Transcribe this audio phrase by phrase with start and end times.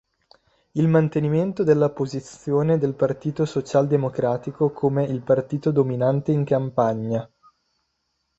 [0.71, 7.29] Il mantenimento della posizione del partito socialdemocratico come il partito dominante in campagna.